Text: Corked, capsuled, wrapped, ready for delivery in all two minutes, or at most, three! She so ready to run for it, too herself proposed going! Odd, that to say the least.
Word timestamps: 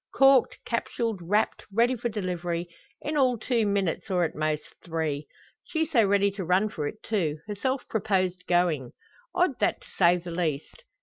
Corked, 0.15 0.57
capsuled, 0.65 1.19
wrapped, 1.21 1.63
ready 1.71 1.95
for 1.95 2.09
delivery 2.09 2.67
in 3.03 3.15
all 3.17 3.37
two 3.37 3.67
minutes, 3.67 4.09
or 4.09 4.23
at 4.23 4.33
most, 4.33 4.63
three! 4.83 5.27
She 5.63 5.85
so 5.85 6.03
ready 6.03 6.31
to 6.31 6.43
run 6.43 6.69
for 6.69 6.87
it, 6.87 7.03
too 7.03 7.37
herself 7.45 7.87
proposed 7.87 8.47
going! 8.47 8.93
Odd, 9.35 9.59
that 9.59 9.81
to 9.81 9.87
say 9.99 10.17
the 10.17 10.31
least. 10.31 10.81